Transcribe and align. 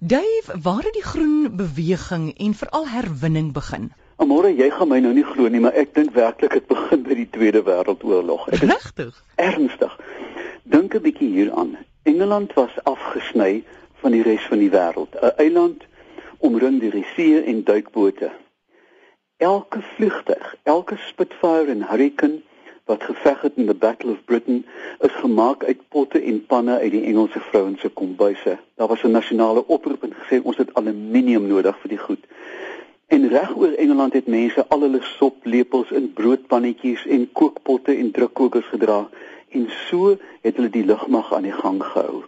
Dave, 0.00 0.60
waar 0.62 0.82
het 0.82 0.92
die 0.92 1.02
groen 1.02 1.56
beweging 1.56 2.38
en 2.38 2.54
veral 2.54 2.88
herwinning 2.88 3.52
begin? 3.52 3.92
Amore, 4.16 4.50
jy 4.56 4.68
gaan 4.70 4.88
my 4.88 4.98
nou 5.00 5.12
nie 5.16 5.24
glo 5.24 5.48
nie, 5.48 5.60
maar 5.60 5.72
ek 5.72 5.94
dink 5.96 6.12
werklik 6.12 6.52
dit 6.52 6.66
begin 6.68 7.02
by 7.06 7.16
die 7.16 7.28
Tweede 7.32 7.62
Wêreldoorlog. 7.64 8.44
Regtig? 8.60 9.16
Ernstig. 9.40 9.94
Dink 10.68 10.94
'n 10.94 11.00
bietjie 11.00 11.30
hieraan. 11.32 11.76
Engeland 12.02 12.52
was 12.52 12.76
afgesny 12.84 13.64
van 14.02 14.12
die 14.12 14.22
res 14.22 14.44
van 14.52 14.58
die 14.58 14.70
wêreld. 14.70 15.16
'n 15.16 15.32
Eiland 15.36 15.86
omring 16.38 16.80
deur 16.80 16.92
die 16.92 17.06
see 17.14 17.40
en 17.40 17.64
duikbote. 17.64 18.30
Elke 19.36 19.80
vliegtuig, 19.96 20.54
elke 20.62 20.96
Spitfire 20.96 21.70
en 21.72 21.88
Hurricane 21.88 22.42
wat 22.86 23.02
geveg 23.02 23.40
het 23.40 23.52
in 23.56 23.66
the 23.66 23.74
Battle 23.74 24.10
of 24.10 24.24
Britain 24.24 24.66
is 24.98 25.12
gemaak 25.12 25.64
uit 25.64 25.88
potte 25.88 26.20
en 26.22 26.46
panne 26.46 26.78
uit 26.78 26.90
die 26.90 27.04
Engelse 27.04 27.40
vrouens 27.40 27.80
se 27.80 27.88
kombuise. 27.88 28.58
Daar 28.74 28.88
was 28.88 29.02
'n 29.02 29.10
nasionale 29.10 29.66
oproep 29.66 30.02
en 30.02 30.14
gesê 30.14 30.42
ons 30.42 30.56
het 30.56 30.74
aluminium 30.74 31.46
nodig 31.46 31.78
vir 31.80 31.88
die 31.88 31.98
goed. 31.98 32.24
En 33.06 33.28
reg 33.28 33.56
oor 33.56 33.72
Engeland 33.72 34.12
het 34.12 34.26
mense 34.26 34.66
al 34.68 34.80
hulle 34.80 35.02
soplepels 35.02 35.90
in 35.90 36.12
broodpannetjies 36.12 37.06
en 37.06 37.32
kookpotte 37.32 37.94
en 37.94 38.10
drukkokers 38.10 38.66
gedra 38.66 39.08
en 39.48 39.68
so 39.88 40.16
het 40.40 40.56
hulle 40.56 40.70
die 40.70 40.84
lugmag 40.84 41.34
aan 41.34 41.42
die 41.42 41.52
gang 41.52 41.84
gehou. 41.84 42.24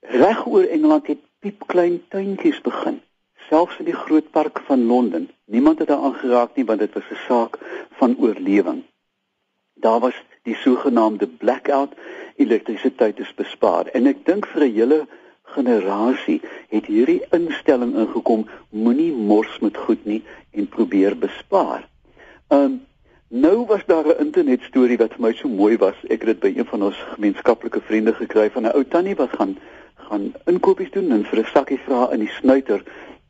Reg 0.00 0.46
oor 0.46 0.64
Engeland 0.64 1.06
het 1.06 1.18
piepklein 1.38 2.02
tuintjies 2.08 2.60
begin, 2.60 3.00
selfs 3.48 3.78
in 3.78 3.84
die 3.84 4.00
groot 4.04 4.30
park 4.30 4.60
van 4.60 4.86
Londen. 4.86 5.30
Niemand 5.44 5.78
het 5.78 5.88
daaraan 5.88 6.14
geraak 6.14 6.56
nie 6.56 6.64
want 6.64 6.78
dit 6.78 6.92
was 6.94 7.10
'n 7.10 7.24
saak 7.28 7.58
van 7.90 8.16
oorlewing. 8.18 8.82
Daar 9.80 10.00
was 10.00 10.14
die 10.42 10.54
sogenaamde 10.54 11.26
blackout, 11.26 11.92
elektrisiteit 12.36 13.18
is 13.18 13.34
bespaar 13.34 13.86
en 13.92 14.06
ek 14.06 14.24
dink 14.24 14.46
vir 14.52 14.64
'n 14.64 14.72
hele 14.72 15.06
generasie 15.56 16.40
het 16.68 16.88
hierdie 16.90 17.22
instelling 17.30 17.94
ingekom 17.94 18.46
moenie 18.70 19.12
mors 19.12 19.58
met 19.60 19.76
goed 19.76 20.04
nie 20.04 20.22
en 20.52 20.68
probeer 20.68 21.16
bespaar. 21.18 21.88
Um 22.48 22.82
nou 23.28 23.66
was 23.66 23.84
daar 23.86 24.06
'n 24.06 24.20
internet 24.26 24.62
storie 24.62 24.98
wat 24.98 25.14
vir 25.14 25.22
my 25.22 25.32
so 25.32 25.48
mooi 25.48 25.76
was. 25.76 25.96
Ek 26.04 26.22
het 26.22 26.26
dit 26.26 26.40
by 26.40 26.52
een 26.56 26.66
van 26.66 26.82
ons 26.82 26.96
gemeenskaplike 27.14 27.80
vriende 27.80 28.14
gekry 28.14 28.50
van 28.50 28.62
'n 28.62 28.74
ou 28.74 28.84
tannie 28.84 29.16
wat 29.16 29.30
gaan 29.30 29.56
gaan 29.96 30.32
inkopies 30.44 30.90
doen 30.90 31.10
en 31.10 31.24
vir 31.24 31.38
'n 31.38 31.52
sakkie 31.54 31.80
vra 31.86 32.10
in 32.12 32.20
die 32.20 32.34
snuiter 32.40 32.82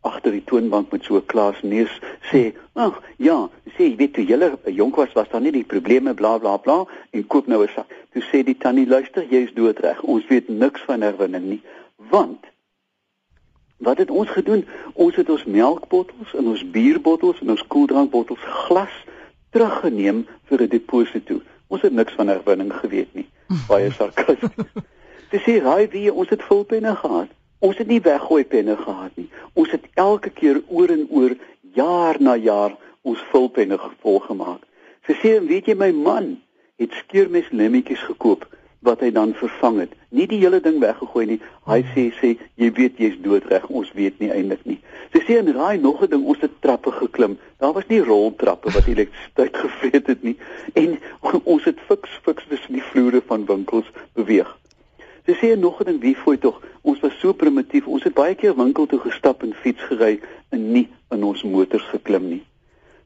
agter 0.07 0.33
die 0.35 0.45
toonbank 0.45 0.93
met 0.93 1.05
so 1.05 1.17
'n 1.17 1.27
klas 1.27 1.63
neus 1.63 2.01
sê, 2.31 2.53
"Ag, 2.75 3.03
ja, 3.17 3.49
sê 3.75 3.83
jy 3.91 3.97
weet 3.97 4.15
toe 4.15 4.25
julle 4.25 4.59
jonk 4.65 4.97
was, 4.97 5.13
was 5.13 5.29
daar 5.29 5.41
nie 5.41 5.53
die 5.53 5.71
probleme 5.73 6.15
bla 6.15 6.39
bla 6.39 6.57
bla 6.57 6.87
en 7.11 7.27
koop 7.27 7.47
nou 7.47 7.63
'n 7.63 7.69
sak." 7.75 7.87
Toe 8.13 8.23
sê 8.23 8.45
die 8.45 8.59
tannie, 8.59 8.87
"Luister, 8.87 9.25
jy's 9.31 9.53
doodreg. 9.55 10.03
Ons 10.03 10.27
weet 10.27 10.49
niks 10.49 10.81
van 10.81 11.01
herwinning 11.01 11.45
nie." 11.45 11.63
Want 11.97 12.45
wat 13.77 13.99
het 13.99 14.11
ons 14.11 14.31
gedoen? 14.31 14.67
Ons 14.93 15.17
het 15.17 15.31
ons 15.31 15.45
melkbottels 15.45 16.35
en 16.35 16.47
ons 16.47 16.71
bierbottels 16.71 17.41
en 17.41 17.51
ons 17.51 17.67
koeldrankbottels 17.67 18.41
glas 18.41 19.05
teruggeneem 19.51 20.27
vir 20.45 20.63
'n 20.63 20.69
deposito. 20.69 21.41
Ons 21.67 21.83
het 21.83 21.93
niks 21.93 22.13
van 22.13 22.29
herwinning 22.29 22.73
geweet 22.73 23.15
nie. 23.15 23.29
Baie 23.69 23.91
sarkasties. 23.91 24.51
Dis 25.31 25.43
sê 25.43 25.59
raai 25.63 25.89
wie 25.91 26.13
ons 26.13 26.29
het 26.29 26.43
vulpenne 26.43 26.97
gehad. 26.97 27.29
Ons 27.59 27.79
het 27.81 27.87
nie 27.87 28.01
weggooi 28.01 28.45
penne 28.45 28.77
gehad 28.77 29.16
elke 29.97 30.31
keer 30.31 30.63
oor 30.69 30.93
en 30.93 31.07
oor 31.11 31.37
jaar 31.75 32.21
na 32.21 32.37
jaar 32.37 32.77
ons 33.03 33.23
vulpenne 33.33 33.79
volgemaak. 34.03 34.63
Sy 35.07 35.15
sê, 35.23 35.31
"Weet 35.49 35.67
jy 35.67 35.75
my 35.75 35.93
man 35.93 36.37
het 36.77 36.93
skeermes 36.93 37.51
lemmetjies 37.51 38.03
gekoop 38.05 38.47
wat 38.87 39.01
hy 39.01 39.11
dan 39.11 39.35
vervang 39.35 39.81
het. 39.85 39.95
Nie 40.15 40.27
die 40.31 40.39
hele 40.39 40.61
ding 40.63 40.79
weggegooi 40.83 41.25
nie. 41.27 41.39
Hy 41.67 41.81
sê 41.95 42.05
sê 42.21 42.33
jy 42.61 42.69
weet 42.77 43.01
jy's 43.03 43.17
doodreg. 43.25 43.67
Ons 43.69 43.91
weet 43.99 44.21
nie 44.23 44.31
eintlik 44.33 44.63
nie. 44.69 44.79
Sy 45.15 45.23
sê 45.27 45.39
en 45.41 45.51
raai 45.57 45.79
nog 45.83 46.03
'n 46.03 46.11
ding, 46.11 46.25
ons 46.25 46.41
het 46.41 46.61
trappe 46.61 46.93
geklim. 46.93 47.39
Daar 47.59 47.73
was 47.73 47.89
nie 47.89 48.01
roltrappe 48.01 48.71
wat 48.71 48.87
elektrisiteit 48.87 49.57
gevreet 49.65 50.07
het 50.07 50.23
nie 50.23 50.37
en 50.75 50.99
ons 51.53 51.65
het 51.65 51.81
fiks 51.89 52.21
fiks 52.23 52.47
tussen 52.49 52.73
die 52.73 52.87
vloere 52.93 53.23
van 53.27 53.47
winkels 53.47 53.91
beweeg. 54.15 54.57
Sy 55.27 55.35
sê 55.41 55.59
nog 55.59 55.81
'n 55.81 55.85
ding, 55.85 56.01
wie 56.01 56.15
fooi 56.15 56.39
tog? 56.39 56.63
Ons 56.83 57.01
was 57.01 57.19
so 57.19 57.33
primitief. 57.33 57.87
Ons 57.87 58.03
het 58.03 58.15
baie 58.15 58.35
keer 58.35 58.57
winkel 58.57 58.87
toe 58.87 58.99
gestap 58.99 59.43
en 59.43 59.55
fiets 59.55 59.83
gery 59.83 60.21
en 60.51 60.73
nie 60.73 60.89
in 61.11 61.25
ons 61.25 61.43
motors 61.43 61.85
geklim 61.91 62.29
nie. 62.29 62.45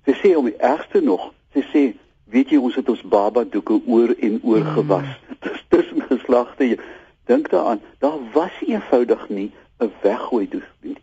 Sy 0.05 0.13
sê 0.13 0.37
om 0.37 0.45
die 0.45 0.57
ergste 0.57 1.01
nog, 1.01 1.33
sy 1.53 1.65
sê 1.73 1.95
weet 2.31 2.51
jy 2.51 2.59
ons 2.59 2.75
het 2.75 2.89
ons 2.89 3.03
baba 3.03 3.45
doeke 3.45 3.81
oor 3.87 4.15
en 4.19 4.41
oor 4.43 4.65
gewas. 4.65 5.07
Mm 5.07 5.31
dis 5.41 5.65
tussen 5.69 6.03
geslagte. 6.03 6.79
Dink 7.25 7.51
daaraan, 7.51 7.81
daar 7.99 8.19
was 8.33 8.53
eenvoudig 8.67 9.29
nie 9.29 9.53
'n 9.79 9.93
weggooi 10.03 10.49
doel 10.49 10.69
nie. 10.81 10.97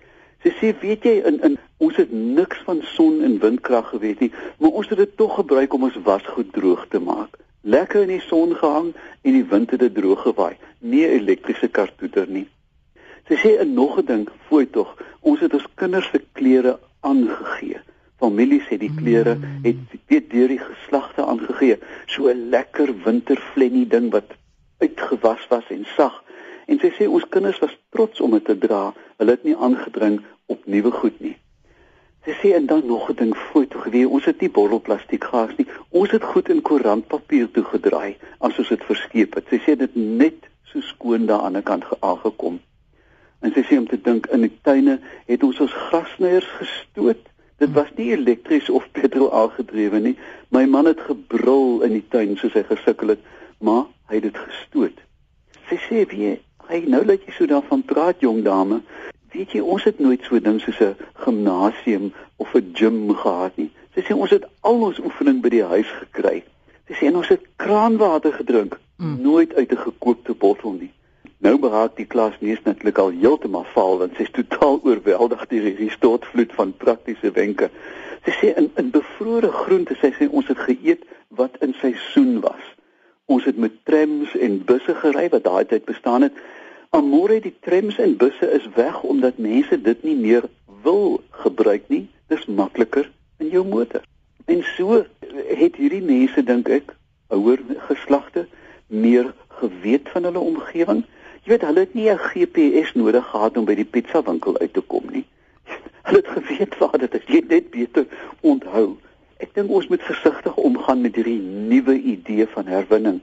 Sy 0.44 0.52
sê, 0.60 0.80
weet 0.80 1.04
jy, 1.04 1.16
in 1.26 1.42
in 1.42 1.58
ons 1.78 1.96
het 1.96 2.12
niks 2.12 2.58
van 2.66 2.82
son 2.82 3.24
en 3.24 3.40
windkrag 3.40 3.90
geweet 3.90 4.20
nie, 4.20 4.32
maar 4.58 4.70
ons 4.70 4.90
het 4.90 4.98
dit 4.98 5.18
tog 5.18 5.36
gebruik 5.36 5.74
om 5.74 5.84
ons 5.84 5.98
wasgoed 6.04 6.54
droog 6.54 6.86
te 6.90 7.00
maak. 7.00 7.38
Lekker 7.68 8.06
in 8.06 8.14
die 8.14 8.24
son 8.24 8.54
gehang 8.56 8.94
en 9.28 9.34
die 9.36 9.46
wind 9.52 9.74
het 9.74 9.82
dit 9.84 9.96
droog 9.96 10.22
gewaai. 10.24 10.54
Nie 10.80 11.04
elektriese 11.08 11.68
kartoeter 11.68 12.30
nie. 12.32 12.46
Sy 13.28 13.36
sê 13.42 13.50
'n 13.60 13.74
nog 13.74 13.98
'n 14.00 14.06
ding, 14.06 14.30
fooi 14.48 14.66
tog, 14.72 14.96
ons 15.20 15.40
het 15.40 15.54
ons 15.54 15.68
kinders 15.76 16.08
se 16.12 16.22
klere 16.32 16.80
aangegee. 17.02 17.80
Families 18.20 18.68
het 18.70 18.80
die 18.80 18.94
klere 18.96 19.36
het 19.64 19.76
weet 20.08 20.30
deur 20.30 20.48
die 20.48 20.64
geslagte 20.64 21.26
aangegee. 21.26 21.78
So 22.06 22.30
'n 22.30 22.50
lekker 22.50 23.04
winterflennie 23.04 23.88
ding 23.88 24.12
wat 24.12 24.32
uitgewas 24.80 25.48
was 25.50 25.68
en 25.70 25.86
sag. 25.98 26.24
En 26.68 26.80
sy 26.80 26.92
sê 26.92 27.08
ons 27.08 27.30
kinders 27.30 27.60
was 27.60 27.78
trots 27.90 28.22
om 28.22 28.32
dit 28.32 28.46
te 28.46 28.58
dra. 28.58 28.94
Hulle 29.18 29.32
het 29.32 29.44
nie 29.44 29.56
aangedring 29.56 30.22
op 30.46 30.66
nuwe 30.66 30.92
goed 30.92 31.20
nie 31.20 31.38
sy 32.28 32.36
sê 32.42 32.54
en 32.58 32.68
dan 32.70 32.84
nog 32.86 33.10
'n 33.10 33.20
ding 33.22 33.34
foto 33.52 33.80
gewees 33.86 34.14
ons 34.20 34.26
het 34.30 34.42
nie 34.42 34.52
bottelplastiek 34.60 35.24
gehad 35.24 35.58
nie 35.58 35.68
ons 35.90 36.12
het 36.12 36.24
goed 36.24 36.50
in 36.50 36.62
koerantpapier 36.62 37.52
toegedraai 37.52 38.18
as 38.40 38.60
ons 38.60 38.74
dit 38.76 38.84
verskeep 38.90 39.40
het 39.40 39.48
sy 39.50 39.60
sê 39.66 39.78
dit 39.80 39.96
net 39.96 40.52
so 40.72 40.82
skoon 40.82 41.26
daar 41.26 41.48
aan 41.48 41.60
die 41.60 41.64
kant 41.72 41.88
aangekom 42.00 42.60
en 43.42 43.54
sy 43.56 43.64
sê 43.64 43.80
om 43.80 43.88
te 43.88 44.02
dink 44.10 44.28
in 44.28 44.42
die 44.42 44.58
tuine 44.62 45.00
het 45.26 45.44
ons 45.44 45.60
ons 45.66 45.80
grasnyers 45.88 46.52
gestoot 46.60 47.24
Dit 47.58 47.74
was 47.74 47.88
nie 47.96 48.12
elektries 48.14 48.70
of 48.70 48.86
petrol 48.94 49.32
aangedrewe 49.34 50.00
nie. 50.00 50.18
My 50.54 50.66
man 50.70 50.86
het 50.86 51.00
gebrul 51.02 51.82
in 51.88 51.96
die 51.96 52.06
tuin 52.14 52.36
soos 52.38 52.54
hy 52.54 52.62
gesukkel 52.68 53.16
het, 53.16 53.24
maar 53.58 53.88
hy 54.12 54.20
het 54.20 54.28
dit 54.28 54.38
gestoot. 54.38 55.00
Sy 55.70 55.80
sê 55.88 56.04
wie 56.12 56.36
hy 56.68 56.82
nou 56.92 57.02
laat 57.08 57.24
jy 57.26 57.34
so 57.34 57.50
daarvan 57.50 57.82
praat 57.88 58.22
jong 58.22 58.44
dame. 58.46 58.84
Weet 59.32 59.52
jy 59.52 59.60
ons 59.60 59.84
het 59.84 60.00
nooit 60.00 60.24
so 60.24 60.40
ding 60.40 60.62
soos 60.62 60.80
'n 60.80 60.96
gimnasium 61.24 62.14
of 62.38 62.54
'n 62.56 62.72
gym 62.74 63.16
gehad 63.16 63.58
nie. 63.58 63.72
Sy 63.94 64.02
sê 64.02 64.14
ons 64.14 64.30
het 64.30 64.46
al 64.62 64.82
ons 64.82 65.00
oefening 65.00 65.42
by 65.42 65.50
die 65.50 65.64
huis 65.64 65.90
gekry. 66.00 66.44
Sy 66.88 66.94
sê 66.94 67.16
ons 67.16 67.28
het 67.28 67.42
kraanwater 67.56 68.34
gedrink, 68.34 68.80
mm. 68.98 69.22
nooit 69.22 69.54
uit 69.56 69.72
'n 69.72 69.78
gekookte 69.78 70.34
bottel 70.34 70.72
nie. 70.72 70.92
Nou 71.38 71.58
beraak 71.62 71.96
die 71.96 72.06
klas 72.06 72.34
neus 72.40 72.62
natuurlik 72.64 72.98
al 72.98 73.10
heeltemal 73.10 73.66
faal 73.74 73.98
want 73.98 74.16
sy 74.16 74.26
is 74.26 74.32
totaal 74.34 74.80
oorweldig 74.88 75.48
deur 75.48 75.68
hierdie 75.70 75.92
stortvloed 75.92 76.54
van 76.58 76.74
praktiese 76.78 77.32
wenke. 77.32 77.70
Sy 78.26 78.32
sê 78.40 78.54
in 78.58 78.72
in 78.76 78.90
bevrore 78.92 79.52
groente 79.52 79.96
sy 80.02 80.12
sê 80.18 80.30
ons 80.30 80.48
het 80.48 80.58
geëet 80.58 81.04
wat 81.30 81.60
in 81.62 81.76
seisoen 81.82 82.40
was. 82.40 82.64
Ons 83.26 83.46
het 83.46 83.58
met 83.58 83.76
trams 83.84 84.34
en 84.36 84.64
busse 84.66 84.96
gery 84.96 85.28
wat 85.30 85.44
daai 85.44 85.66
tyd 85.66 85.86
bestaan 85.86 86.22
het. 86.22 86.34
Amore 86.90 87.40
die 87.42 87.56
trams 87.60 87.98
en 87.98 88.18
busse 88.18 88.52
is 88.52 88.68
weg 88.76 89.02
omdat 89.04 89.38
mense 89.38 89.82
dit 89.82 90.04
nie 90.04 90.16
meer 90.16 90.50
wil 90.84 91.22
gebruik 91.30 91.88
nie. 91.88 92.08
Dis 92.28 92.46
makliker 92.46 93.12
in 93.38 93.50
jou 93.50 93.66
motor. 93.66 94.02
En 94.46 94.64
so 94.76 95.04
het 95.48 95.76
hierdie 95.76 96.04
mense 96.04 96.44
dink 96.44 96.70
ek 96.70 96.96
ouer 97.28 97.60
geslagte 97.90 98.48
meer 98.88 99.34
geweet 99.60 100.10
van 100.14 100.24
hulle 100.24 100.40
omgewing 100.40 101.04
Jy 101.48 101.54
weet 101.54 101.64
hulle 101.64 101.80
het 101.80 101.94
nie 101.94 102.10
'n 102.12 102.18
GPS 102.20 102.94
nodig 102.94 103.28
gehad 103.28 103.58
om 103.58 103.66
by 103.66 103.76
die 103.76 103.86
pizza 103.86 104.20
winkel 104.24 104.58
uit 104.60 104.74
te 104.74 104.82
kom 104.82 105.04
nie. 105.12 105.24
Hulle 106.08 106.20
het 106.20 106.28
geweet 106.28 106.78
waar 106.78 106.98
dit 107.00 107.14
is. 107.14 107.24
Jy 107.26 107.44
net 107.48 107.70
beter 107.72 108.06
onthou. 108.42 108.98
Ek 109.40 109.54
dink 109.56 109.72
ons 109.72 109.88
moet 109.88 110.04
versigtig 110.04 110.56
omgaan 110.56 111.02
met 111.02 111.16
hierdie 111.16 111.40
nuwe 111.40 111.96
idee 112.02 112.48
van 112.48 112.68
herwinning. 112.68 113.22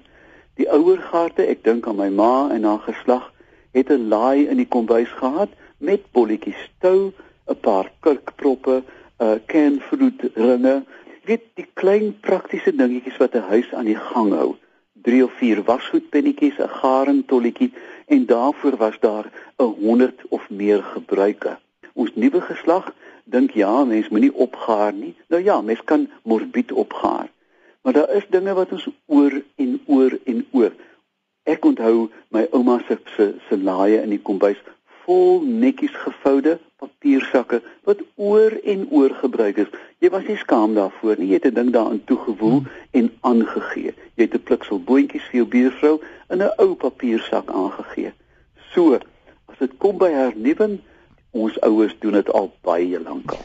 Die 0.57 0.71
ouer 0.73 0.99
garte, 0.99 1.45
ek 1.45 1.65
dink 1.65 1.87
aan 1.87 2.01
my 2.01 2.09
ma 2.09 2.49
en 2.49 2.65
haar 2.65 2.81
geslag, 2.89 3.29
het 3.77 3.89
'n 3.91 4.09
laai 4.09 4.47
in 4.47 4.57
die 4.63 4.71
kombuis 4.75 5.13
gehad 5.21 5.51
met 5.79 6.01
bolletjies 6.13 6.63
tou, 6.79 7.13
'n 7.47 7.61
paar 7.61 7.91
kurkproppe, 8.01 8.83
'n 9.19 9.41
can 9.47 9.81
fruit 9.81 10.21
ringe. 10.35 10.85
Weet 11.25 11.45
die 11.55 11.67
klein 11.73 12.21
praktiese 12.21 12.73
dingetjies 12.77 13.17
wat 13.17 13.35
'n 13.35 13.49
huis 13.53 13.73
aan 13.73 13.91
die 13.93 14.03
gang 14.11 14.31
hou. 14.33 14.55
3 15.03 15.25
of 15.25 15.33
4 15.33 15.63
wasgoedpennetjies, 15.63 16.59
'n 16.59 16.69
garentolletjie 16.81 17.73
en 18.07 18.27
daarvoor 18.27 18.77
was 18.77 18.97
daar 19.01 19.27
'n 19.59 19.75
100 19.81 20.21
of 20.29 20.51
meer 20.51 20.83
gebruike. 20.83 21.59
Ons 21.93 22.11
nuwe 22.15 22.41
geslag 22.41 22.95
dink 23.25 23.51
ja, 23.51 23.85
mens 23.85 24.09
moenie 24.09 24.35
opgaar 24.35 24.93
nie. 24.93 25.15
Nou 25.29 25.43
ja, 25.43 25.61
mens 25.61 25.85
kan 25.85 26.11
morbied 26.23 26.73
opgaar. 26.73 27.31
Maar 27.83 27.93
daar 27.93 28.11
is 28.11 28.27
dinge 28.29 28.55
wat 28.55 28.73
ons 28.73 28.89
oor 29.07 29.43
en 29.57 29.81
oor 29.87 30.19
en 30.25 30.47
oor. 30.51 30.73
Ek 31.45 31.65
onthou 31.65 32.09
my 32.33 32.47
ouma 32.57 32.81
se 32.89 32.99
se, 33.17 33.35
se 33.49 33.57
laaie 33.57 34.01
in 34.03 34.11
die 34.11 34.23
kombuis 34.23 34.61
vol 35.05 35.43
netjies 35.45 35.93
gevoude 36.05 36.57
papiersakke 36.81 37.61
wat 37.89 38.01
oor 38.17 38.57
en 38.65 38.87
oor 38.91 39.13
gebruik 39.21 39.61
is. 39.65 39.73
Jy 40.01 40.11
was 40.15 40.25
nie 40.29 40.39
skaam 40.41 40.77
daarvoor 40.79 41.21
nie. 41.21 41.29
Jy 41.33 41.41
het 41.41 41.47
'n 41.51 41.55
ding 41.59 41.71
daarin 41.77 42.05
toegewoel 42.05 42.59
hmm. 42.65 42.71
en 42.91 43.13
aangegee. 43.21 43.93
Jy 44.17 44.23
het 44.25 44.35
'n 44.35 44.47
pliksel 44.49 44.81
boontjies 44.81 45.29
vir 45.29 45.41
jou 45.41 45.49
buurvrou 45.55 45.95
in 46.31 46.43
'n 46.43 46.55
ou 46.65 46.75
papiersak 46.75 47.51
aangegee. 47.51 48.13
So, 48.73 48.99
as 49.47 49.59
dit 49.59 49.77
kom 49.79 49.99
by 49.99 50.11
hernuwing, 50.11 50.81
ons 51.31 51.61
ouers 51.61 51.97
doen 51.99 52.13
dit 52.13 52.33
al 52.33 52.53
baie 52.63 53.01
lank 53.01 53.31
al. 53.31 53.45